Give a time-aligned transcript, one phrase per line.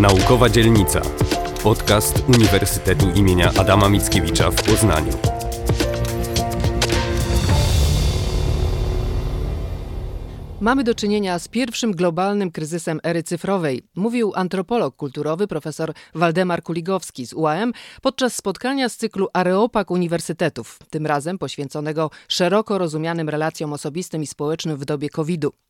[0.00, 1.00] Naukowa Dzielnica.
[1.62, 5.12] Podcast Uniwersytetu imienia Adama Mickiewicza w Poznaniu.
[10.60, 17.26] Mamy do czynienia z pierwszym globalnym kryzysem ery cyfrowej, mówił antropolog kulturowy profesor Waldemar Kuligowski
[17.26, 17.72] z UAM
[18.02, 24.76] podczas spotkania z cyklu Areopag Uniwersytetów, tym razem poświęconego szeroko rozumianym relacjom osobistym i społecznym
[24.76, 25.69] w dobie COVID-u.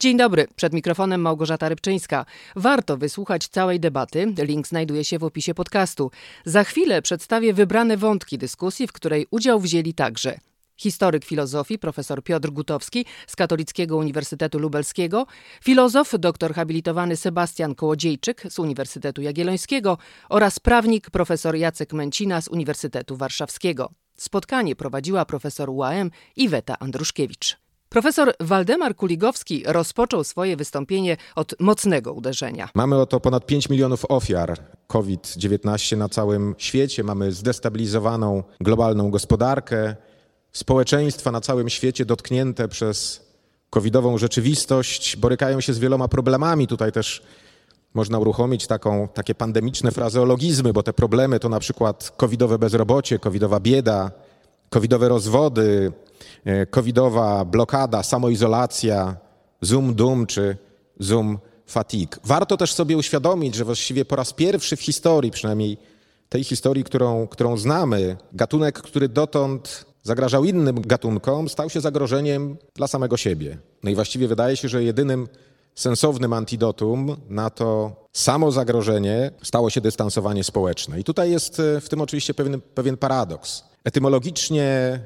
[0.00, 2.26] Dzień dobry, przed mikrofonem Małgorzata Rybczyńska.
[2.56, 6.10] Warto wysłuchać całej debaty, link znajduje się w opisie podcastu.
[6.44, 10.38] Za chwilę przedstawię wybrane wątki dyskusji, w której udział wzięli także
[10.76, 15.26] historyk filozofii profesor Piotr Gutowski z Katolickiego Uniwersytetu Lubelskiego,
[15.64, 19.98] filozof doktor habilitowany Sebastian Kołodziejczyk z Uniwersytetu Jagiellońskiego
[20.28, 23.90] oraz prawnik profesor Jacek Męcina z Uniwersytetu Warszawskiego.
[24.16, 27.69] Spotkanie prowadziła profesor UAM Iweta Andruszkiewicz.
[27.92, 32.68] Profesor Waldemar Kuligowski rozpoczął swoje wystąpienie od mocnego uderzenia.
[32.74, 37.04] Mamy oto ponad 5 milionów ofiar COVID-19 na całym świecie.
[37.04, 39.96] Mamy zdestabilizowaną globalną gospodarkę,
[40.52, 43.26] społeczeństwa na całym świecie dotknięte przez
[43.70, 46.66] covidową rzeczywistość borykają się z wieloma problemami.
[46.66, 47.22] Tutaj też
[47.94, 53.60] można uruchomić taką, takie pandemiczne frazeologizmy, bo te problemy to na przykład covidowe bezrobocie, covidowa
[53.60, 54.10] bieda,
[54.68, 55.92] covidowe rozwody,
[56.70, 59.16] covidowa blokada, samoizolacja,
[59.60, 60.56] zoom doom czy
[60.98, 62.16] zoom fatigue.
[62.24, 65.78] Warto też sobie uświadomić, że właściwie po raz pierwszy w historii, przynajmniej
[66.28, 72.86] tej historii, którą, którą znamy, gatunek, który dotąd zagrażał innym gatunkom, stał się zagrożeniem dla
[72.86, 73.58] samego siebie.
[73.82, 75.28] No i właściwie wydaje się, że jedynym
[75.74, 81.00] sensownym antidotum na to samo zagrożenie stało się dystansowanie społeczne.
[81.00, 83.64] I tutaj jest e, w tym oczywiście pewien, pewien paradoks.
[83.84, 85.00] Etymologicznie e,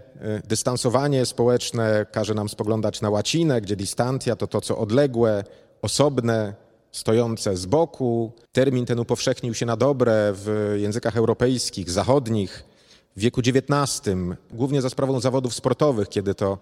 [0.48, 5.44] dystansowanie społeczne każe nam spoglądać na łacinę, gdzie distantia to to, co odległe,
[5.82, 6.54] osobne,
[6.92, 8.32] stojące z boku.
[8.52, 12.64] Termin ten upowszechnił się na dobre w językach europejskich, zachodnich,
[13.16, 14.02] w wieku XIX,
[14.50, 16.58] głównie za sprawą zawodów sportowych, kiedy to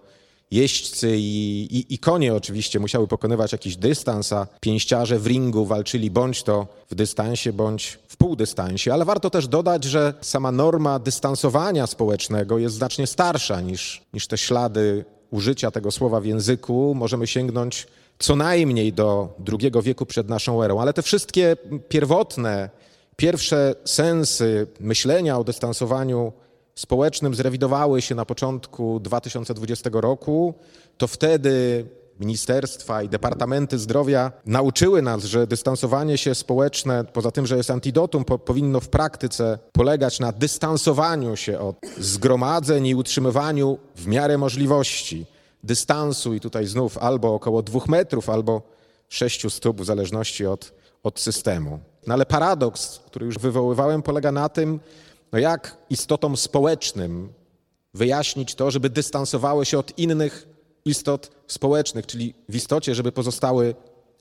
[0.53, 6.11] jeźdźcy i, i, i, konie oczywiście musiały pokonywać jakiś dystans, a pięściarze w ringu walczyli
[6.11, 8.93] bądź to w dystansie, bądź w półdystansie.
[8.93, 14.39] Ale warto też dodać, że sama norma dystansowania społecznego jest znacznie starsza niż, niż te
[14.39, 16.95] ślady użycia tego słowa w języku.
[16.95, 17.87] Możemy sięgnąć
[18.19, 21.57] co najmniej do II wieku przed naszą erą, ale te wszystkie
[21.89, 22.71] pierwotne
[23.17, 26.33] Pierwsze sensy myślenia o dystansowaniu
[26.75, 30.55] społecznym zrewidowały się na początku 2020 roku.
[30.99, 31.87] To wtedy
[32.21, 38.25] ministerstwa i departamenty zdrowia nauczyły nas, że dystansowanie się społeczne, poza tym, że jest antidotum,
[38.25, 45.27] po, powinno w praktyce polegać na dystansowaniu się od zgromadzeń i utrzymywaniu w miarę możliwości
[45.65, 48.63] dystansu i tutaj znów albo około dwóch metrów, albo
[49.09, 50.73] sześciu stóp w zależności od,
[51.03, 51.81] od systemu.
[52.07, 54.81] No ale paradoks, który już wywoływałem, polega na tym,
[55.33, 57.33] no jak istotom społecznym
[57.95, 60.49] wyjaśnić to, żeby dystansowały się od innych
[60.85, 63.75] istot społecznych, czyli w istocie, żeby pozostały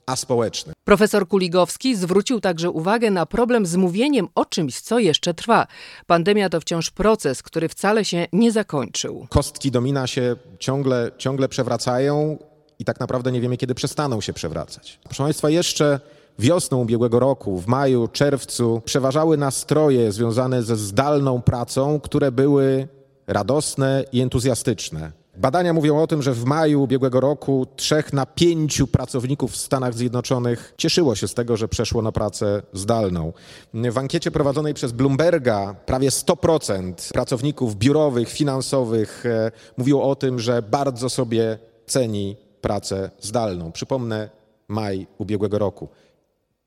[0.06, 0.72] aspołeczne.
[0.84, 5.66] Profesor Kuligowski zwrócił także uwagę na problem z mówieniem o czymś, co jeszcze trwa.
[6.06, 9.26] Pandemia to wciąż proces, który wcale się nie zakończył.
[9.30, 12.38] Kostki domina się ciągle, ciągle przewracają
[12.78, 15.00] i tak naprawdę nie wiemy, kiedy przestaną się przewracać.
[15.04, 16.00] Proszę Państwa, jeszcze
[16.42, 22.88] wiosną ubiegłego roku, w maju, czerwcu, przeważały nastroje związane ze zdalną pracą, które były
[23.26, 25.12] radosne i entuzjastyczne.
[25.36, 29.94] Badania mówią o tym, że w maju ubiegłego roku trzech na pięciu pracowników w Stanach
[29.94, 33.32] Zjednoczonych cieszyło się z tego, że przeszło na pracę zdalną.
[33.74, 40.62] W ankiecie prowadzonej przez Bloomberga prawie 100% pracowników biurowych, finansowych e, mówiło o tym, że
[40.62, 43.72] bardzo sobie ceni pracę zdalną.
[43.72, 44.30] Przypomnę,
[44.68, 45.88] maj ubiegłego roku.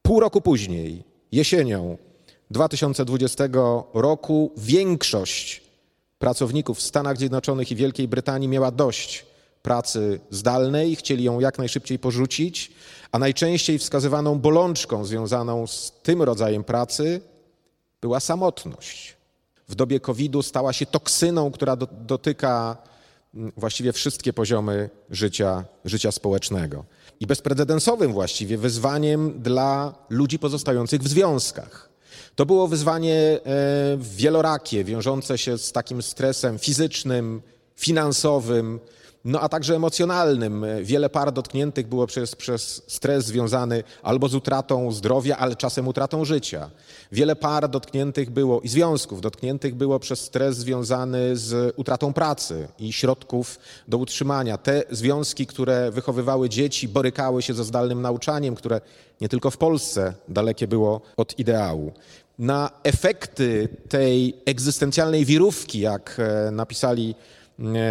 [0.05, 1.97] Pół roku później, jesienią
[2.51, 3.43] 2020
[3.93, 5.63] roku, większość
[6.19, 9.25] pracowników w Stanach Zjednoczonych i Wielkiej Brytanii miała dość
[9.61, 12.71] pracy zdalnej, chcieli ją jak najszybciej porzucić,
[13.11, 17.21] a najczęściej wskazywaną bolączką związaną z tym rodzajem pracy
[18.01, 19.17] była samotność.
[19.67, 22.77] W dobie COVID-u stała się toksyną, która do, dotyka
[23.35, 26.85] mm, właściwie wszystkie poziomy życia, życia społecznego
[27.19, 31.89] i bezprecedensowym właściwie wyzwaniem dla ludzi pozostających w związkach.
[32.35, 33.39] To było wyzwanie e,
[33.99, 37.41] wielorakie, wiążące się z takim stresem fizycznym,
[37.75, 38.79] finansowym,
[39.25, 40.65] no a także emocjonalnym.
[40.81, 46.25] Wiele par dotkniętych było przez, przez stres związany albo z utratą zdrowia, ale czasem utratą
[46.25, 46.69] życia.
[47.11, 52.93] Wiele par dotkniętych było i związków dotkniętych było przez stres związany z utratą pracy i
[52.93, 54.57] środków do utrzymania.
[54.57, 58.81] Te związki, które wychowywały dzieci, borykały się ze zdalnym nauczaniem, które
[59.21, 61.93] nie tylko w Polsce dalekie było od ideału.
[62.39, 67.15] Na efekty tej egzystencjalnej wirówki, jak e, napisali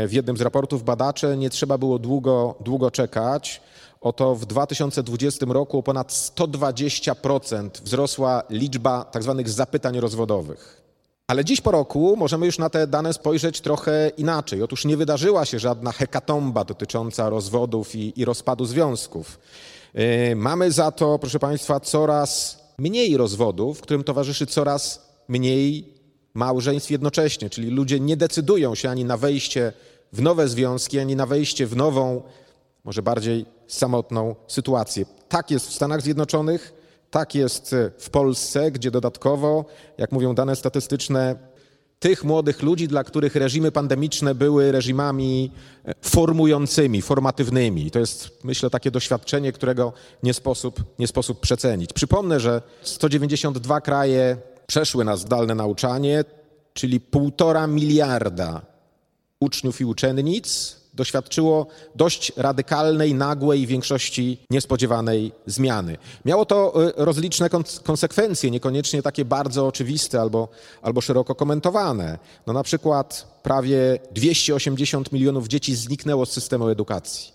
[0.09, 3.61] w jednym z raportów badacze, nie trzeba było długo, długo czekać.
[4.01, 9.35] Oto w 2020 roku o ponad 120% wzrosła liczba tzw.
[9.37, 10.85] Tak zapytań rozwodowych.
[11.27, 14.63] Ale dziś po roku możemy już na te dane spojrzeć trochę inaczej.
[14.63, 19.39] Otóż nie wydarzyła się żadna hekatomba dotycząca rozwodów i, i rozpadu związków.
[19.95, 25.94] Yy, mamy za to, proszę Państwa, coraz mniej rozwodów, którym towarzyszy coraz mniej
[26.35, 29.73] małżeństw jednocześnie, czyli ludzie nie decydują się ani na wejście
[30.13, 32.23] w nowe związki, ani na wejście w nową,
[32.85, 35.07] może bardziej samotną sytuację.
[35.29, 36.73] Tak jest w Stanach Zjednoczonych,
[37.11, 39.65] tak jest w Polsce, gdzie dodatkowo,
[39.99, 41.37] jak mówią dane statystyczne,
[42.05, 45.51] tych młodych ludzi, dla których reżimy pandemiczne były reżimami
[45.85, 47.91] e, formującymi, formatywnymi.
[47.91, 49.93] To jest, myślę, takie doświadczenie, którego
[50.23, 51.93] nie sposób, nie sposób przecenić.
[51.93, 56.25] Przypomnę, że 192 kraje przeszły na zdalne nauczanie,
[56.73, 58.63] czyli półtora miliarda
[59.41, 65.97] uczniów i uczennic doświadczyło dość radykalnej, nagłej, w większości niespodziewanej zmiany.
[66.25, 67.51] Miało to y, rozliczne
[67.83, 70.49] konsekwencje, niekoniecznie takie bardzo oczywiste albo,
[70.83, 72.19] albo szeroko komentowane.
[72.47, 77.35] No na przykład prawie 280 milionów dzieci zniknęło z systemu edukacji.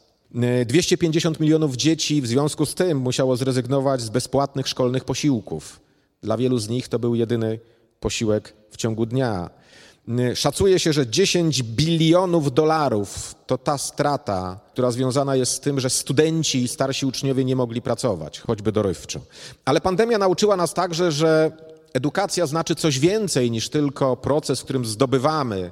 [0.65, 5.88] 250 y, milionów dzieci w związku z tym musiało zrezygnować z bezpłatnych szkolnych posiłków.
[6.23, 7.59] Dla wielu z nich to był jedyny
[7.99, 9.49] posiłek w ciągu dnia.
[10.35, 15.89] Szacuje się, że 10 bilionów dolarów to ta strata, która związana jest z tym, że
[15.89, 19.19] studenci i starsi uczniowie nie mogli pracować, choćby dorywczo.
[19.65, 21.51] Ale pandemia nauczyła nas także, że
[21.93, 25.71] edukacja znaczy coś więcej niż tylko proces, w którym zdobywamy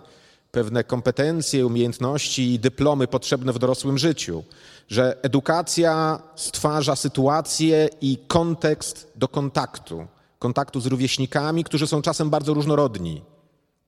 [0.51, 4.43] pewne kompetencje, umiejętności i dyplomy potrzebne w dorosłym życiu.
[4.89, 10.07] Że edukacja stwarza sytuację i kontekst do kontaktu
[10.39, 13.21] kontaktu z rówieśnikami, którzy są czasem bardzo różnorodni.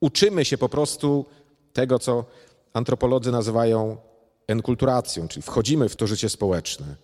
[0.00, 1.26] Uczymy się po prostu
[1.72, 2.24] tego, co
[2.72, 3.96] antropolodzy nazywają
[4.46, 6.96] enkulturacją, czyli wchodzimy w to życie społeczne.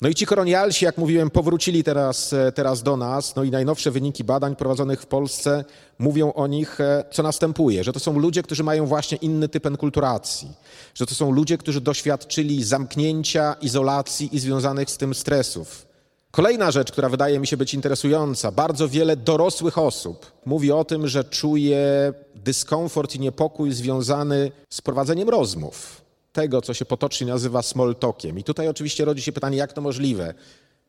[0.00, 3.36] No i ci kolonialsi, jak mówiłem, powrócili teraz, e, teraz do nas.
[3.36, 5.64] No i najnowsze wyniki badań prowadzonych w Polsce
[5.98, 9.66] mówią o nich, e, co następuje, że to są ludzie, którzy mają właśnie inny typ
[9.66, 10.48] enkulturacji,
[10.94, 15.91] że to są ludzie, którzy doświadczyli zamknięcia, izolacji i związanych z tym stresów.
[16.32, 21.08] Kolejna rzecz, która wydaje mi się być interesująca, bardzo wiele dorosłych osób mówi o tym,
[21.08, 26.02] że czuje dyskomfort i niepokój związany z prowadzeniem rozmów.
[26.32, 28.38] Tego, co się potocznie nazywa small talkiem.
[28.38, 30.34] I tutaj oczywiście rodzi się pytanie, jak to możliwe?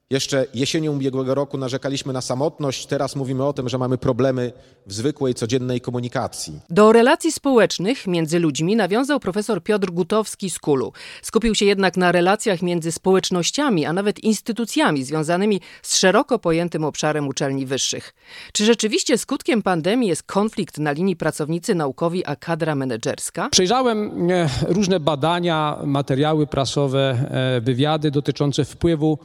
[0.10, 4.52] Jeszcze jesienią ubiegłego roku narzekaliśmy na samotność, teraz mówimy o tym, że mamy problemy
[4.86, 6.60] w zwykłej, codziennej komunikacji.
[6.70, 10.94] Do relacji społecznych między ludźmi nawiązał profesor Piotr Gutowski z Kulu.
[11.22, 17.28] Skupił się jednak na relacjach między społecznościami, a nawet instytucjami związanymi z szeroko pojętym obszarem
[17.28, 18.14] uczelni wyższych.
[18.54, 23.50] Czy rzeczywiście skutkiem pandemii jest konflikt na linii pracownicy naukowi a kadra menedżerska?
[23.50, 29.20] Przejrzałem e, różne badania, materiały prasowe, e, wywiady dotyczące wpływu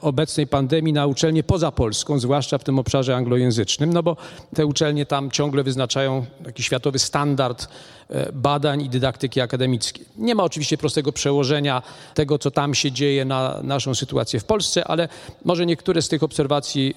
[0.00, 4.16] obecnej pandemii na uczelnie poza Polską, zwłaszcza w tym obszarze anglojęzycznym, no bo
[4.54, 7.68] te uczelnie tam ciągle wyznaczają taki światowy standard
[8.08, 10.06] e, badań i dydaktyki akademickiej.
[10.16, 11.82] Nie ma oczywiście prostego przełożenia
[12.14, 15.08] tego, co tam się dzieje na naszą sytuację w Polsce, ale
[15.44, 16.96] może niektóre z tych obserwacji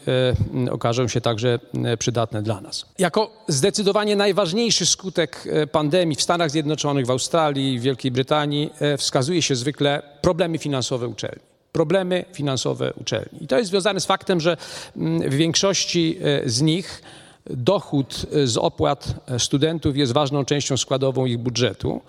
[0.67, 1.59] e, okażą się także
[1.99, 2.85] przydatne dla nas.
[2.99, 9.55] Jako zdecydowanie najważniejszy skutek pandemii w Stanach Zjednoczonych, w Australii, w Wielkiej Brytanii wskazuje się
[9.55, 13.43] zwykle problemy finansowe uczelni problemy finansowe uczelni.
[13.43, 14.57] I to jest związane z faktem, że
[14.97, 17.01] mm, w większości e, z nich
[17.49, 22.01] dochód e, z opłat e, studentów jest ważną częścią składową ich budżetu.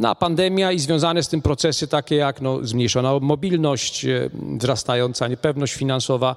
[0.00, 4.06] No, a pandemia i związane z tym procesy takie jak no, zmniejszona mobilność,
[4.58, 6.36] wzrastająca niepewność finansowa,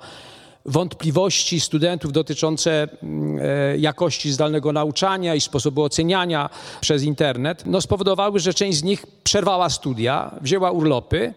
[0.66, 3.40] wątpliwości studentów dotyczące mm,
[3.82, 6.50] jakości zdalnego nauczania i sposobu oceniania
[6.82, 11.34] przez internet, no, spowodowały, że część z nich przerwała studia, wzięła urlopy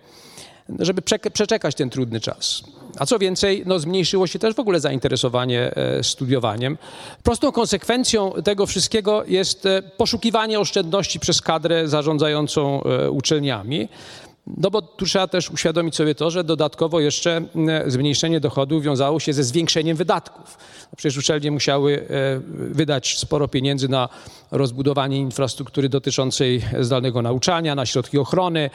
[0.78, 1.02] żeby
[1.32, 2.62] przeczekać ten trudny czas.
[2.98, 6.78] A co więcej, no zmniejszyło się też w ogóle zainteresowanie e, studiowaniem.
[7.22, 13.88] Prostą konsekwencją tego wszystkiego jest e, poszukiwanie oszczędności przez kadrę zarządzającą e, uczelniami.
[14.46, 17.42] No bo tu trzeba też uświadomić sobie to, że dodatkowo jeszcze
[17.86, 20.58] zmniejszenie dochodów wiązało się ze zwiększeniem wydatków.
[20.92, 22.06] No przecież uczelnie musiały
[22.56, 24.08] wydać sporo pieniędzy na
[24.50, 28.70] rozbudowanie infrastruktury dotyczącej zdalnego nauczania, na środki ochrony,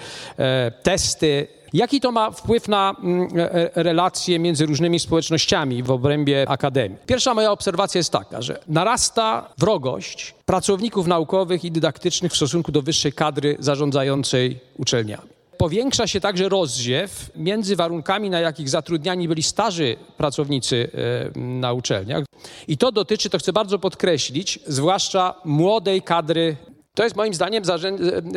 [0.83, 1.47] testy.
[1.73, 6.97] Jaki to ma wpływ na mm, e, relacje między różnymi społecznościami w obrębie akademii?
[7.05, 12.81] Pierwsza moja obserwacja jest taka, że narasta wrogość pracowników naukowych i dydaktycznych w stosunku do
[12.81, 15.37] wyższej kadry zarządzającej uczelniami.
[15.57, 20.89] Powiększa się także rozziew między warunkami, na jakich zatrudniani byli starzy pracownicy
[21.35, 22.23] e, na uczelniach.
[22.67, 26.55] I to dotyczy, to chcę bardzo podkreślić, zwłaszcza młodej kadry
[26.97, 27.63] to jest moim zdaniem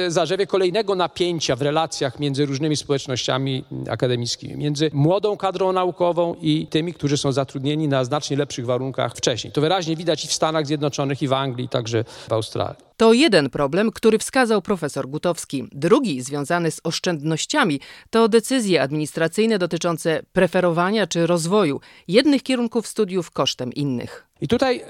[0.09, 6.95] zarzewie kolejnego napięcia w relacjach między różnymi społecznościami akademickimi, między młodą kadrą naukową i tymi,
[6.95, 9.52] którzy są zatrudnieni na znacznie lepszych warunkach wcześniej.
[9.52, 12.76] To wyraźnie widać i w Stanach Zjednoczonych, i w Anglii, także w Australii.
[12.97, 15.69] To jeden problem, który wskazał profesor Gutowski.
[15.73, 23.73] Drugi, związany z oszczędnościami, to decyzje administracyjne dotyczące preferowania czy rozwoju jednych kierunków studiów kosztem
[23.73, 24.29] innych.
[24.40, 24.85] I tutaj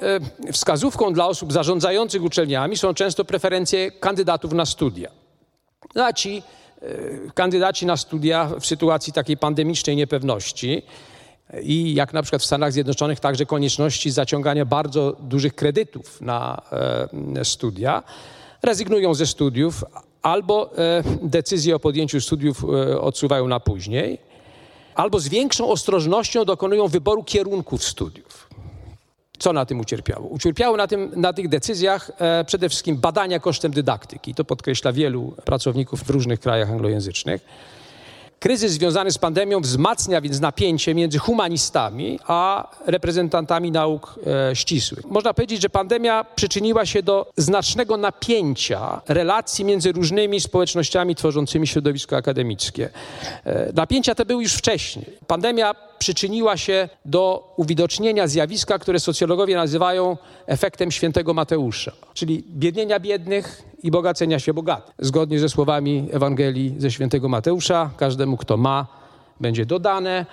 [0.47, 5.11] e, wskazówką dla osób zarządzających uczelniami są często preferencje kandydatów na studia.
[5.95, 6.43] A ci
[6.83, 6.87] e,
[7.35, 10.83] kandydaci na studia w sytuacji takiej pandemicznej niepewności
[11.63, 16.63] i jak na przykład w Stanach Zjednoczonych także konieczności zaciągania bardzo dużych kredytów na
[17.37, 18.03] e, studia,
[18.63, 19.85] rezygnują ze studiów
[20.23, 20.71] albo
[21.23, 22.65] decyzje o podjęciu studiów
[23.01, 24.19] odsuwają na później,
[24.95, 28.50] albo z większą ostrożnością dokonują wyboru kierunków studiów.
[29.41, 30.29] Co na tym ucierpiało?
[30.29, 34.35] Ucierpiało na, tym, na tych decyzjach e, przede wszystkim badania kosztem dydaktyki.
[34.35, 37.45] To podkreśla wielu pracowników w różnych krajach anglojęzycznych.
[38.41, 44.21] Kryzys związany z pandemią wzmacnia więc napięcie między humanistami a reprezentantami nauk
[44.51, 45.05] e, ścisłych.
[45.05, 52.17] Można powiedzieć, że pandemia przyczyniła się do znacznego napięcia relacji między różnymi społecznościami tworzącymi środowisko
[52.17, 52.91] akademickie.
[53.45, 55.07] E, napięcia te były już wcześniej.
[55.27, 60.17] Pandemia przyczyniła się do uwidocznienia zjawiska, które socjologowie nazywają
[60.47, 64.95] efektem świętego Mateusza, czyli biednienia biednych i bogacenia się bogatych.
[64.99, 68.87] Zgodnie ze słowami Ewangelii ze świętego Mateusza, każdemu, kto ma,
[69.41, 70.27] będzie dodane,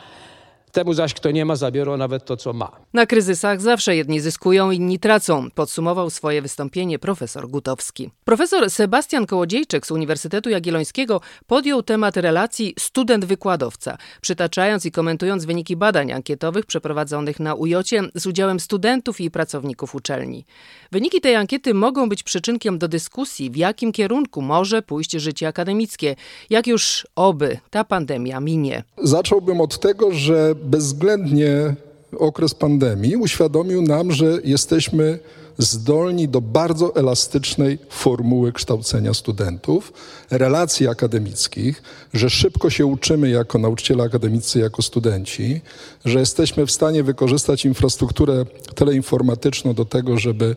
[0.71, 2.71] Temu zaś, kto nie ma, zabiorą nawet to, co ma.
[2.93, 8.09] Na kryzysach zawsze jedni zyskują, inni tracą, podsumował swoje wystąpienie profesor Gutowski.
[8.25, 16.12] Profesor Sebastian Kołodziejczyk z Uniwersytetu Jagiellońskiego podjął temat relacji student-wykładowca, przytaczając i komentując wyniki badań
[16.12, 20.45] ankietowych przeprowadzonych na UJOcie z udziałem studentów i pracowników uczelni.
[20.91, 26.15] Wyniki tej ankiety mogą być przyczynkiem do dyskusji, w jakim kierunku może pójść życie akademickie,
[26.50, 28.83] jak już oby ta pandemia minie.
[29.03, 31.75] Zacząłbym od tego, że bezwzględnie
[32.17, 35.19] okres pandemii uświadomił nam, że jesteśmy
[35.57, 39.93] zdolni do bardzo elastycznej formuły kształcenia studentów,
[40.31, 41.83] relacji akademickich,
[42.13, 45.61] że szybko się uczymy jako nauczyciele akademicy, jako studenci,
[46.05, 48.45] że jesteśmy w stanie wykorzystać infrastrukturę
[48.75, 50.55] teleinformatyczną do tego, żeby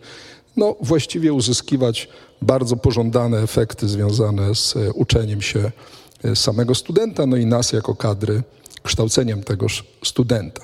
[0.57, 2.09] no, właściwie uzyskiwać
[2.42, 5.71] bardzo pożądane efekty związane z uczeniem się
[6.35, 8.42] samego studenta, no i nas jako kadry
[8.83, 10.63] kształceniem tegoż studenta.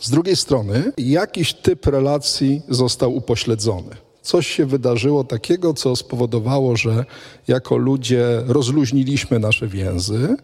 [0.00, 3.96] Z drugiej strony, jakiś typ relacji został upośledzony.
[4.22, 7.04] Coś się wydarzyło takiego, co spowodowało, że
[7.48, 10.36] jako ludzie rozluźniliśmy nasze więzy.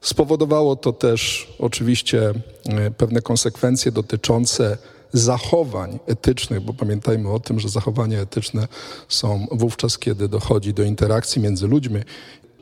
[0.00, 2.32] Spowodowało to też oczywiście
[2.64, 4.78] e, pewne konsekwencje dotyczące
[5.12, 8.68] zachowań etycznych, bo pamiętajmy o tym, że zachowania etyczne
[9.08, 12.00] są wówczas, kiedy dochodzi do interakcji między ludźmi.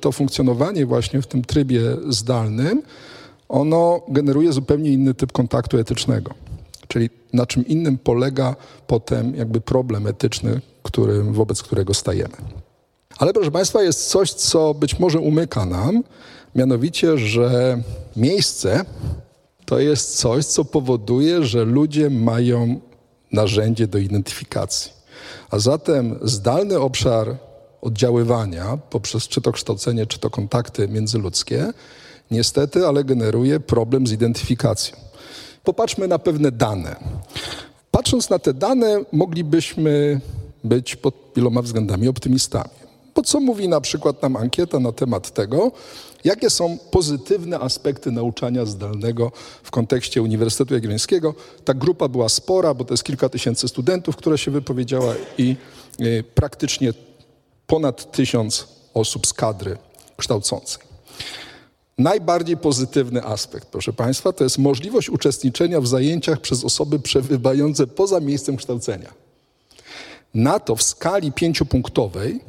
[0.00, 2.82] To funkcjonowanie właśnie w tym trybie zdalnym
[3.48, 6.34] ono generuje zupełnie inny typ kontaktu etycznego.
[6.88, 12.36] Czyli na czym innym polega potem jakby problem etyczny, który, wobec którego stajemy.
[13.18, 16.02] Ale proszę Państwa, jest coś, co być może umyka nam,
[16.54, 17.82] mianowicie, że
[18.16, 18.84] miejsce
[19.64, 22.80] to jest coś, co powoduje, że ludzie mają
[23.32, 24.92] narzędzie do identyfikacji.
[25.50, 27.36] A zatem zdalny obszar
[27.80, 31.72] oddziaływania poprzez czy to kształcenie, czy to kontakty międzyludzkie
[32.30, 34.97] niestety, ale generuje problem z identyfikacją.
[35.64, 36.97] Popatrzmy na pewne dane.
[37.90, 40.20] Patrząc na te dane, moglibyśmy
[40.64, 42.70] być pod wieloma względami optymistami.
[43.14, 45.73] Bo co mówi na przykład nam ankieta na temat tego,
[46.25, 49.32] jakie są pozytywne aspekty nauczania zdalnego
[49.62, 51.35] w kontekście Uniwersytetu Jagiellońskiego?
[51.64, 55.56] Ta grupa była spora, bo to jest kilka tysięcy studentów, która się wypowiedziała i
[56.00, 56.92] y, praktycznie
[57.66, 59.76] ponad tysiąc osób z kadry
[60.16, 60.82] kształcącej.
[61.98, 68.20] Najbardziej pozytywny aspekt, proszę Państwa, to jest możliwość uczestniczenia w zajęciach przez osoby przebywające poza
[68.20, 69.14] miejscem kształcenia.
[70.34, 72.40] Na to w skali pięciopunktowej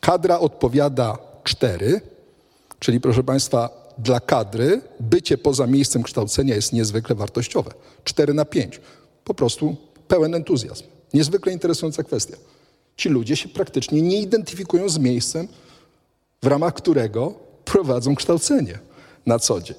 [0.00, 2.00] kadra odpowiada cztery,
[2.80, 7.70] Czyli proszę Państwa, dla kadry bycie poza miejscem kształcenia jest niezwykle wartościowe.
[8.04, 8.80] 4 na 5.
[9.24, 9.76] Po prostu
[10.08, 10.84] pełen entuzjazm.
[11.14, 12.36] Niezwykle interesująca kwestia.
[12.96, 15.48] Ci ludzie się praktycznie nie identyfikują z miejscem,
[16.42, 17.34] w ramach którego
[17.72, 18.78] prowadzą kształcenie
[19.26, 19.76] na co dzień.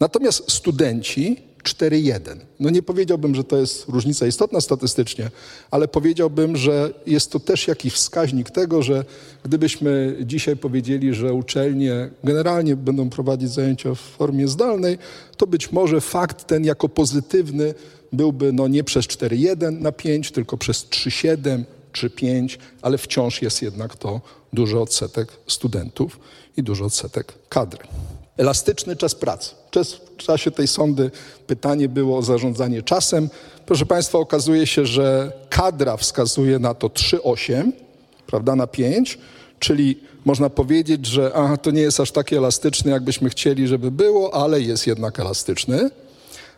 [0.00, 2.36] Natomiast studenci 4-1.
[2.60, 5.30] No nie powiedziałbym, że to jest różnica istotna statystycznie,
[5.70, 9.04] ale powiedziałbym, że jest to też jakiś wskaźnik tego, że
[9.44, 14.98] gdybyśmy dzisiaj powiedzieli, że uczelnie generalnie będą prowadzić zajęcia w formie zdalnej,
[15.36, 17.74] to być może fakt ten jako pozytywny
[18.12, 23.62] byłby no nie przez 4-1 na 5, tylko przez 3-7 czy 5, ale wciąż jest
[23.62, 24.20] jednak to
[24.52, 26.18] duży odsetek studentów
[26.56, 27.84] i duży odsetek kadry.
[28.36, 29.50] Elastyczny czas pracy.
[30.14, 31.10] W czasie tej sądy
[31.46, 33.28] pytanie było o zarządzanie czasem.
[33.66, 37.72] Proszę Państwa, okazuje się, że kadra wskazuje na to 3,8,
[38.26, 39.18] prawda, na 5,
[39.58, 44.34] czyli można powiedzieć, że aha, to nie jest aż taki elastyczny, jakbyśmy chcieli, żeby było,
[44.34, 45.90] ale jest jednak elastyczny.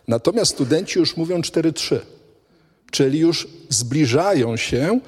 [0.08, 1.98] Natomiast studenci już mówią 4,3,
[2.90, 5.00] czyli już zbliżają się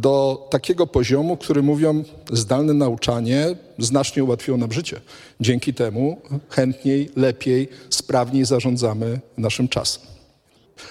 [0.00, 5.00] do takiego poziomu, który mówią, zdalne nauczanie znacznie ułatwiło nam życie.
[5.40, 10.02] Dzięki temu chętniej, lepiej, sprawniej zarządzamy naszym czasem.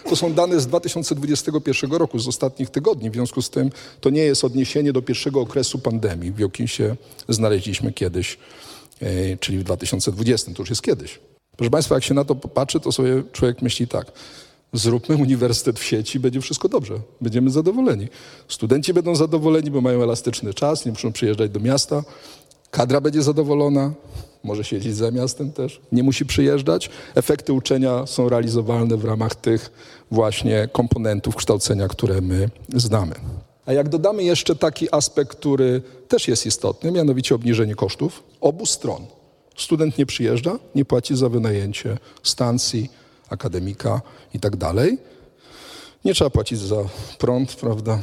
[0.10, 3.10] To są dane z 2021 roku, z ostatnich tygodni.
[3.10, 3.70] W związku z tym
[4.02, 6.96] to nie jest odniesienie do pierwszego okresu pandemii, w jakim się
[7.30, 8.38] znaleźliśmy kiedyś,
[9.02, 10.54] e, czyli w 2020.
[10.54, 11.20] To już jest kiedyś.
[11.58, 14.12] Proszę Państwa, jak się na to popatrzy, to sobie człowiek myśli tak
[14.74, 17.00] zróbmy uniwersytet w sieci, będzie wszystko dobrze.
[17.22, 18.08] Będziemy zadowoleni.
[18.48, 22.04] Studenci będą zadowoleni, bo mają elastyczny czas, nie muszą przyjeżdżać do miasta.
[22.72, 23.94] Kadra będzie zadowolona,
[24.44, 26.90] może siedzieć za miastem też, nie musi przyjeżdżać.
[27.16, 29.72] Efekty uczenia są realizowalne w ramach tych
[30.12, 33.16] właśnie komponentów kształcenia, które my znamy.
[33.66, 39.06] A jak dodamy jeszcze taki aspekt, który też jest istotny, mianowicie obniżenie kosztów obu stron.
[39.58, 42.90] Student nie przyjeżdża, nie płaci za wynajęcie stacji,
[43.30, 44.02] akademika
[44.34, 44.98] i tak dalej.
[46.06, 46.84] Nie trzeba płacić za
[47.18, 48.00] prąd, prawda,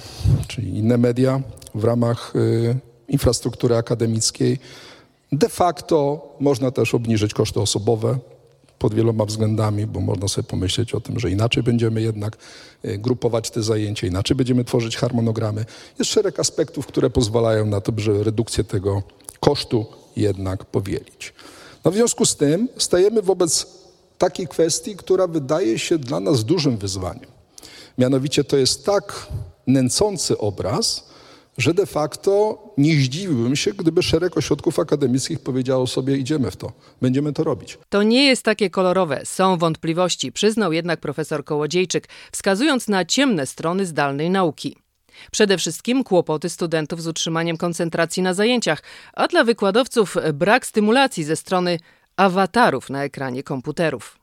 [0.49, 1.41] czyli inne media
[1.75, 2.77] w ramach y,
[3.09, 4.59] infrastruktury akademickiej.
[5.33, 8.19] De facto można też obniżyć koszty osobowe
[8.79, 12.37] pod wieloma względami, bo można sobie pomyśleć o tym, że inaczej będziemy jednak
[12.85, 15.65] y, grupować te zajęcia, inaczej będziemy tworzyć harmonogramy.
[15.99, 19.03] Jest szereg aspektów, które pozwalają na to, żeby redukcję tego
[19.41, 19.87] kosztu
[20.17, 21.35] jednak powielić.
[21.85, 23.82] No w związku z tym stajemy wobec
[24.19, 27.31] takiej kwestii, która wydaje się dla nas dużym wyzwaniem.
[27.99, 29.27] Mianowicie to jest tak
[29.67, 31.13] nęcący obraz,
[31.59, 36.73] że de facto nie zdziwiłbym się, gdyby szereg ośrodków akademickich powiedziało sobie, idziemy w to,
[37.03, 37.79] będziemy to robić.
[37.89, 43.87] To nie jest takie kolorowe, są wątpliwości, przyznał jednak profesor Kołodziejczyk, wskazując na ciemne strony
[43.87, 44.77] zdalnej nauki.
[45.31, 51.37] Przede wszystkim kłopoty studentów z utrzymaniem koncentracji na zajęciach, a dla wykładowców brak stymulacji ze
[51.37, 51.79] strony
[52.17, 54.23] awatarów na ekranie komputerów.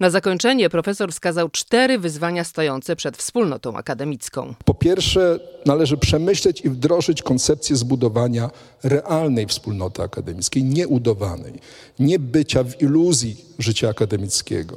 [0.00, 4.54] Na zakończenie profesor wskazał cztery wyzwania stojące przed wspólnotą akademicką.
[4.64, 8.50] Po pierwsze, należy przemyśleć i wdrożyć koncepcję zbudowania
[8.82, 11.52] realnej wspólnoty akademickiej, nieudawanej,
[11.98, 14.76] nie bycia w iluzji życia akademickiego.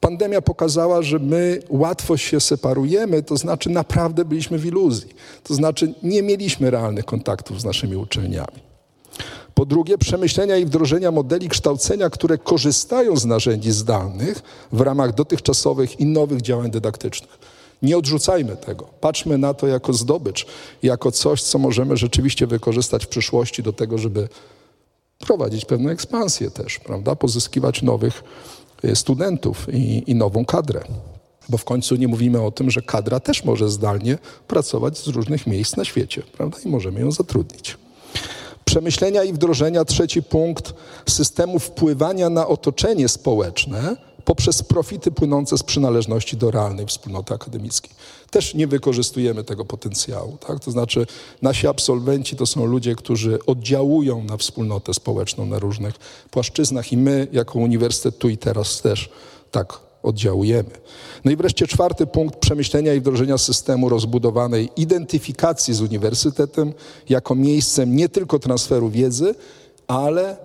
[0.00, 5.14] Pandemia pokazała, że my łatwo się separujemy, to znaczy naprawdę byliśmy w iluzji.
[5.42, 8.73] To znaczy nie mieliśmy realnych kontaktów z naszymi uczelniami.
[9.54, 16.00] Po drugie, przemyślenia i wdrożenia modeli kształcenia, które korzystają z narzędzi zdalnych w ramach dotychczasowych
[16.00, 17.38] i nowych działań dydaktycznych.
[17.82, 18.84] Nie odrzucajmy tego.
[19.00, 20.46] Patrzmy na to jako zdobycz,
[20.82, 24.28] jako coś, co możemy rzeczywiście wykorzystać w przyszłości do tego, żeby
[25.18, 27.16] prowadzić pewną ekspansję też, prawda?
[27.16, 28.24] Pozyskiwać nowych
[28.84, 30.80] y, studentów i, i nową kadrę.
[31.48, 35.46] Bo w końcu nie mówimy o tym, że kadra też może zdalnie pracować z różnych
[35.46, 36.58] miejsc na świecie, prawda?
[36.64, 37.76] I możemy ją zatrudnić
[38.64, 40.74] przemyślenia i wdrożenia, trzeci punkt,
[41.08, 47.92] systemu wpływania na otoczenie społeczne poprzez profity płynące z przynależności do realnej wspólnoty akademickiej.
[48.30, 50.36] Też nie wykorzystujemy tego potencjału.
[50.46, 50.60] Tak?
[50.60, 51.06] To znaczy
[51.42, 55.94] nasi absolwenci to są ludzie, którzy oddziałują na wspólnotę społeczną na różnych
[56.30, 59.10] płaszczyznach i my jako uniwersytet tu i teraz też
[59.50, 60.70] tak oddziałujemy.
[61.24, 66.72] No i wreszcie czwarty punkt przemyślenia i wdrożenia systemu rozbudowanej identyfikacji z uniwersytetem
[67.08, 69.34] jako miejscem nie tylko transferu wiedzy,
[69.86, 70.36] ale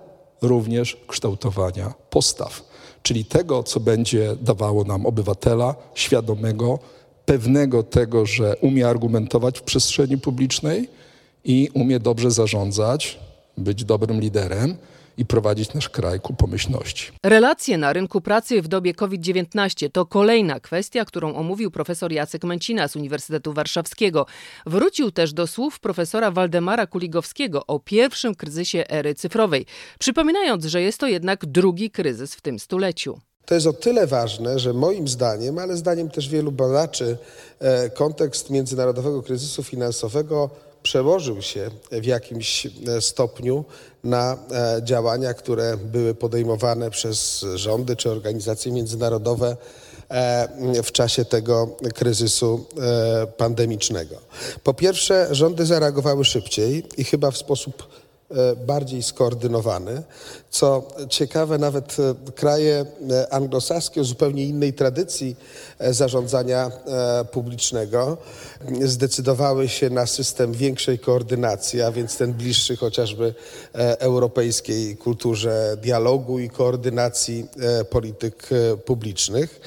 [0.41, 2.63] również kształtowania postaw,
[3.03, 6.79] czyli tego, co będzie dawało nam obywatela świadomego,
[7.25, 10.89] pewnego tego, że umie argumentować w przestrzeni publicznej
[11.43, 13.19] i umie dobrze zarządzać,
[13.57, 14.77] być dobrym liderem
[15.19, 17.11] i prowadzić nasz kraj ku pomyślności.
[17.23, 22.87] Relacje na rynku pracy w dobie COVID-19 to kolejna kwestia, którą omówił profesor Jacek Męcina
[22.87, 24.25] z Uniwersytetu Warszawskiego.
[24.65, 29.65] Wrócił też do słów profesora Waldemara Kuligowskiego o pierwszym kryzysie ery cyfrowej,
[29.99, 33.19] przypominając, że jest to jednak drugi kryzys w tym stuleciu.
[33.45, 37.17] To jest o tyle ważne, że moim zdaniem, ale zdaniem też wielu badaczy,
[37.59, 40.49] e, kontekst międzynarodowego kryzysu finansowego
[40.83, 43.65] przełożył się w jakimś e, stopniu
[44.03, 49.57] na e, działania, które były podejmowane przez rządy czy organizacje międzynarodowe
[50.83, 52.65] w czasie tego kryzysu
[53.37, 54.15] pandemicznego.
[54.63, 58.08] Po pierwsze, rządy zareagowały szybciej i chyba w sposób E,
[58.67, 60.03] bardziej skoordynowany.
[60.49, 65.35] Co ciekawe, nawet e, kraje e, anglosaskie o zupełnie innej tradycji
[65.79, 66.71] zarządzania
[67.31, 68.17] publicznego
[68.81, 73.33] zdecydowały się na system większej koordynacji, a więc ten bliższy chociażby
[73.99, 77.47] europejskiej kulturze dialogu i koordynacji
[77.89, 78.49] polityk
[78.85, 79.61] publicznych.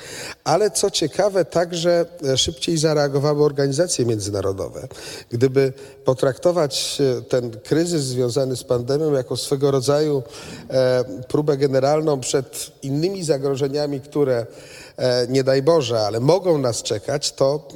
[0.45, 4.89] Ale co ciekawe, także szybciej zareagowały organizacje międzynarodowe.
[5.31, 5.73] Gdyby
[6.05, 10.23] potraktować ten kryzys związany z pandemią jako swego rodzaju
[10.71, 14.47] e, próbę generalną przed innymi zagrożeniami, które
[14.97, 17.69] e, nie daj Boże, ale mogą nas czekać, to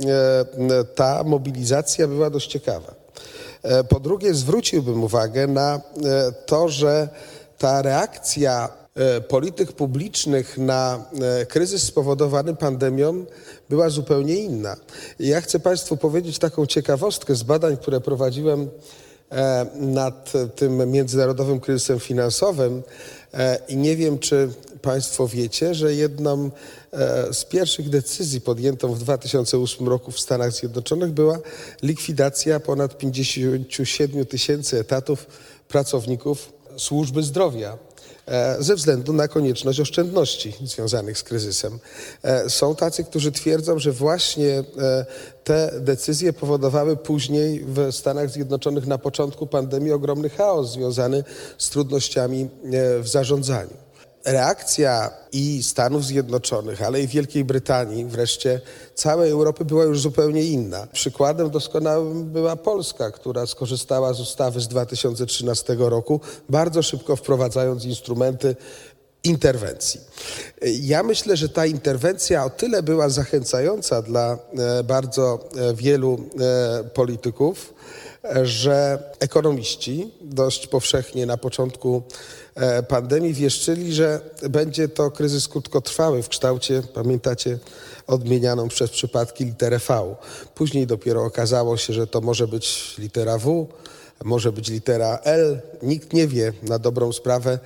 [0.71, 2.95] e, ta mobilizacja była dość ciekawa.
[3.89, 5.81] Po drugie, zwróciłbym uwagę na
[6.47, 7.09] to, że
[7.59, 8.69] ta reakcja
[9.29, 11.05] polityk publicznych na
[11.49, 13.25] kryzys spowodowany pandemią
[13.69, 14.77] była zupełnie inna.
[15.21, 19.06] Ja chcę Państwu powiedzieć taką ciekawostkę z badań, które prowadziłem E,
[19.75, 22.83] nad tym międzynarodowym kryzysem finansowym
[23.35, 24.49] e, i nie wiem, czy
[24.83, 26.51] Państwo wiecie, że jedną
[26.93, 31.39] e, z pierwszych decyzji podjętą w 2008 roku w Stanach Zjednoczonych była
[31.83, 35.27] likwidacja ponad 57 tysięcy etatów
[35.69, 37.79] pracowników służby zdrowia.
[38.27, 41.79] E, ze względu na konieczność oszczędności związanych z kryzysem.
[42.23, 45.07] E, są tacy, którzy twierdzą, że właśnie e,
[45.45, 51.25] te decyzje powodowały później w Stanach Zjednoczonych na początku pandemii ogromny chaos związany
[51.59, 52.49] z trudnościami
[53.01, 53.86] w zarządzaniu
[54.27, 58.61] reakcja i Stanów Zjednoczonych, ale i Wielkiej Brytanii, wreszcie
[58.95, 60.87] całej Europy była już zupełnie inna.
[60.93, 68.57] Przykładem doskonałym była Polska, która skorzystała z ustawy z 2013 roku, bardzo szybko wprowadzając instrumenty
[69.25, 70.01] interwencji.
[70.81, 76.85] Ja myślę, że ta interwencja o tyle była zachęcająca dla e, bardzo e, wielu e,
[76.85, 77.75] polityków,
[78.43, 82.03] że ekonomiści dość powszechnie na początku
[82.55, 87.59] e, pandemii wieszczyli, że będzie to kryzys krótkotrwały w kształcie, pamiętacie,
[88.07, 90.15] odmienianą przez przypadki literę V.
[90.55, 93.67] Później dopiero okazało się, że to może być litera W,
[94.25, 95.61] może być litera L.
[95.83, 97.59] Nikt nie wie na dobrą sprawę,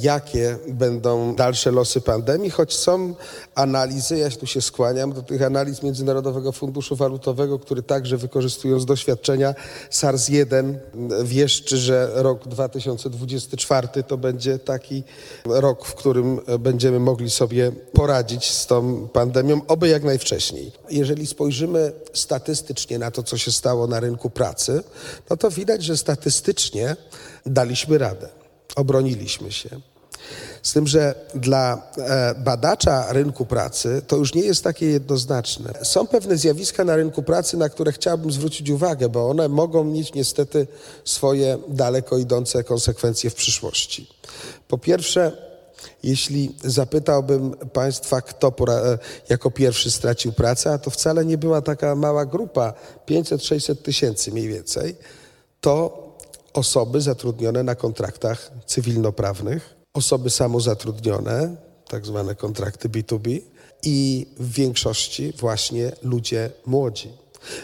[0.00, 3.14] jakie będą dalsze losy pandemii, choć są
[3.54, 9.54] analizy, ja tu się skłaniam do tych analiz Międzynarodowego Funduszu Walutowego, który także wykorzystując doświadczenia
[9.90, 10.74] SARS-1
[11.24, 15.02] wieszczy, że rok 2024 to będzie taki
[15.44, 20.72] rok, w którym będziemy mogli sobie poradzić z tą pandemią, oby jak najwcześniej.
[20.90, 24.82] Jeżeli spojrzymy statystycznie na to, co się stało na rynku pracy,
[25.30, 26.96] no to widać, że statystycznie
[27.46, 28.41] daliśmy radę
[28.76, 29.80] obroniliśmy się.
[30.62, 35.72] Z tym, że dla e, badacza rynku pracy to już nie jest takie jednoznaczne.
[35.82, 40.14] Są pewne zjawiska na rynku pracy, na które chciałbym zwrócić uwagę, bo one mogą mieć
[40.14, 40.66] niestety
[41.04, 44.08] swoje daleko idące konsekwencje w przyszłości.
[44.68, 45.32] Po pierwsze,
[46.02, 51.94] jeśli zapytałbym Państwa, kto e, jako pierwszy stracił pracę, a to wcale nie była taka
[51.94, 52.72] mała grupa,
[53.08, 54.96] 500-600 tysięcy mniej więcej,
[55.60, 56.02] to
[56.52, 61.56] osoby zatrudnione na kontraktach cywilnoprawnych, osoby samozatrudnione,
[61.88, 63.40] tak zwane kontrakty B2B
[63.82, 67.21] i w większości właśnie ludzie młodzi.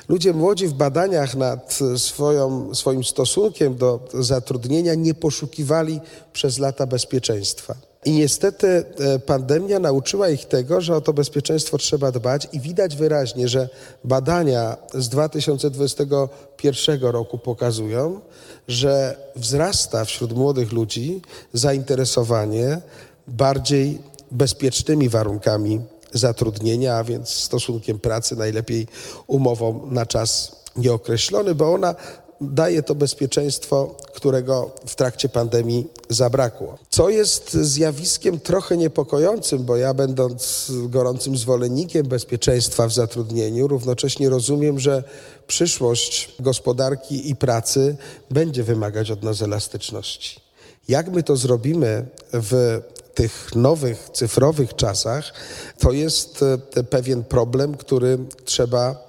[0.08, 6.00] Ludzie młodzi w badaniach nad swoją, swoim stosunkiem do zatrudnienia nie poszukiwali
[6.32, 7.74] przez lata bezpieczeństwa.
[8.04, 12.96] I niestety e, pandemia nauczyła ich tego, że o to bezpieczeństwo trzeba dbać i widać
[12.96, 13.68] wyraźnie, że
[14.04, 18.20] badania z 2021 roku pokazują,
[18.68, 22.80] że wzrasta wśród młodych ludzi zainteresowanie
[23.28, 23.98] bardziej
[24.30, 25.80] bezpiecznymi warunkami
[26.12, 28.86] zatrudnienia, a więc stosunkiem pracy, najlepiej
[29.26, 31.94] umową na czas nieokreślony, bo ona
[32.40, 36.78] daje to bezpieczeństwo, którego w trakcie pandemii zabrakło.
[36.90, 44.80] Co jest zjawiskiem trochę niepokojącym, bo ja będąc gorącym zwolennikiem bezpieczeństwa w zatrudnieniu, równocześnie rozumiem,
[44.80, 45.04] że
[45.46, 47.96] przyszłość gospodarki i pracy
[48.30, 50.40] będzie wymagać od nas elastyczności.
[50.88, 52.80] Jak my to zrobimy w
[53.18, 55.32] tych nowych cyfrowych czasach,
[55.78, 56.44] to jest
[56.76, 59.06] e, pewien problem, który trzeba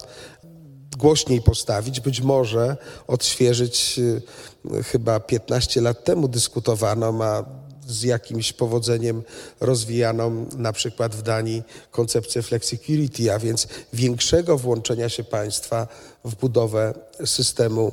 [0.97, 3.99] głośniej postawić, być może odświeżyć.
[3.99, 7.43] E, chyba 15 lat temu dyskutowano, a
[7.87, 9.23] z jakimś powodzeniem
[9.59, 15.87] rozwijaną na przykład w Danii koncepcję flexicurity, a więc większego włączenia się państwa
[16.25, 16.93] w budowę
[17.25, 17.91] systemu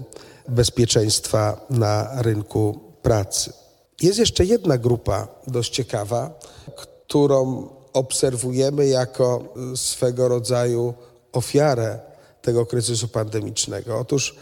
[0.49, 3.66] bezpieczeństwa na rynku pracy.
[4.03, 6.41] Jest jeszcze jedna grupa dość ciekawa,
[6.77, 10.95] którą obserwujemy jako swego rodzaju
[11.33, 12.01] ofiarę
[12.43, 13.99] tego kryzysu pandemicznego.
[13.99, 14.37] Otóż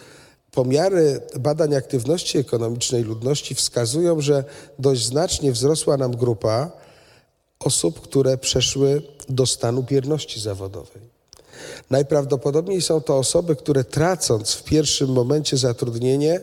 [0.51, 4.45] pomiary badań aktywności ekonomicznej ludności wskazują, że
[4.79, 6.71] dość znacznie wzrosła nam grupa
[7.61, 11.03] osób, które przeszły do stanu bierności zawodowej.
[11.91, 16.41] Najprawdopodobniej są to osoby, które tracąc w pierwszym momencie zatrudnienie,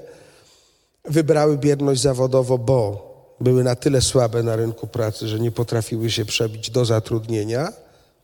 [1.05, 6.25] wybrały bierność zawodowo, bo były na tyle słabe na rynku pracy, że nie potrafiły się
[6.25, 7.73] przebić do zatrudnienia,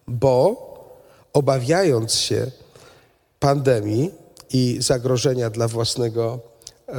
[0.08, 0.68] bo
[1.34, 2.52] obawiając się
[3.40, 4.12] pandemii
[4.54, 6.40] i zagrożenia dla własnego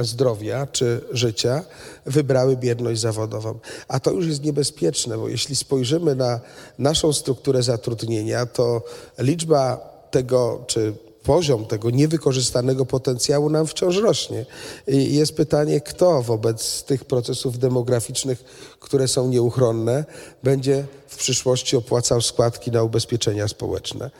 [0.01, 1.63] zdrowia czy życia,
[2.05, 3.59] wybrały bierność zawodową.
[3.87, 6.39] A to już jest niebezpieczne, bo jeśli spojrzymy na
[6.79, 8.81] naszą strukturę zatrudnienia, to
[9.17, 9.77] liczba
[10.11, 14.45] tego, czy poziom tego niewykorzystanego potencjału nam wciąż rośnie.
[14.87, 18.43] I jest pytanie, kto wobec tych procesów demograficznych,
[18.79, 20.05] które są nieuchronne,
[20.43, 24.11] będzie w przyszłości opłacał składki na ubezpieczenia społeczne.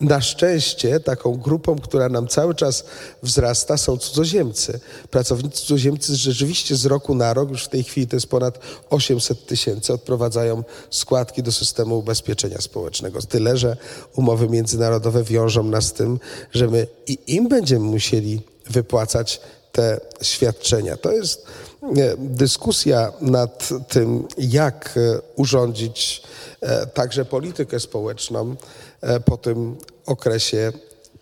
[0.00, 2.84] Na szczęście taką grupą, która nam cały czas
[3.22, 4.80] wzrasta, są cudzoziemcy.
[5.10, 8.58] Pracownicy cudzoziemcy rzeczywiście z roku na rok, już w tej chwili to jest ponad
[8.90, 13.22] 800 tysięcy, odprowadzają składki do systemu ubezpieczenia społecznego.
[13.22, 13.76] Tyle, że
[14.16, 16.20] umowy międzynarodowe wiążą nas z tym,
[16.52, 19.40] że my i im będziemy musieli wypłacać
[19.72, 20.96] te świadczenia.
[20.96, 21.46] To jest
[22.18, 26.22] dyskusja nad tym, jak e, urządzić
[26.60, 28.56] e, także politykę społeczną
[29.00, 30.72] e, po tym okresie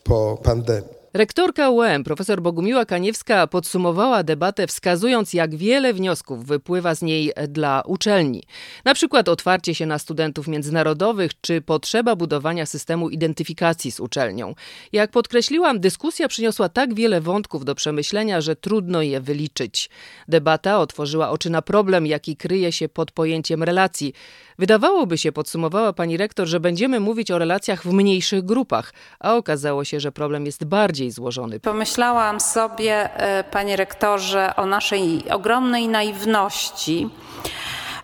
[0.05, 0.96] po pandemii.
[1.17, 7.83] Rektorka UEM, profesor Bogumiła Kaniewska, podsumowała debatę wskazując, jak wiele wniosków wypływa z niej dla
[7.87, 8.43] uczelni.
[8.85, 14.55] Na przykład otwarcie się na studentów międzynarodowych, czy potrzeba budowania systemu identyfikacji z uczelnią.
[14.93, 19.91] Jak podkreśliłam, dyskusja przyniosła tak wiele wątków do przemyślenia, że trudno je wyliczyć.
[20.29, 24.13] Debata otworzyła oczy na problem, jaki kryje się pod pojęciem relacji.
[24.59, 29.85] Wydawałoby się, podsumowała pani rektor, że będziemy mówić o relacjach w mniejszych grupach, a okazało
[29.85, 31.61] się, że problem jest bardziej złożony.
[31.61, 37.11] Pomyślałam sobie, e, panie rektorze, o naszej ogromnej naiwności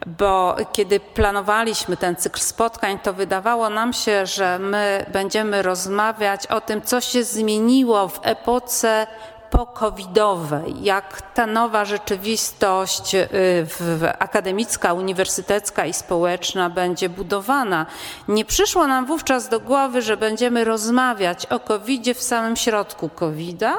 [0.06, 6.60] bo kiedy planowaliśmy ten cykl spotkań, to wydawało nam się, że my będziemy rozmawiać o
[6.60, 9.06] tym, co się zmieniło w epoce
[9.52, 13.28] po-covidowej, jak ta nowa rzeczywistość y,
[14.18, 17.86] akademicka, uniwersytecka i społeczna będzie budowana.
[18.28, 23.74] Nie przyszło nam wówczas do głowy, że będziemy rozmawiać o COVID-zie w samym środku COVID-a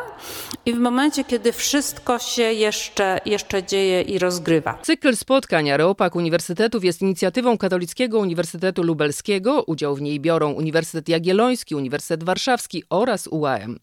[0.65, 4.77] i w momencie, kiedy wszystko się jeszcze, jeszcze dzieje i rozgrywa.
[4.81, 9.63] Cykl spotkań Areopag Uniwersytetów jest inicjatywą Katolickiego Uniwersytetu Lubelskiego.
[9.63, 13.79] Udział w niej biorą Uniwersytet Jagielloński, Uniwersytet Warszawski oraz UAM.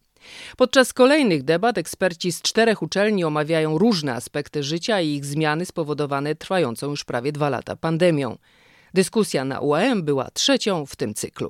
[0.57, 6.35] Podczas kolejnych debat eksperci z czterech uczelni omawiają różne aspekty życia i ich zmiany spowodowane
[6.35, 8.37] trwającą już prawie dwa lata pandemią.
[8.95, 11.49] Dyskusja na UAM była trzecią w tym cyklu.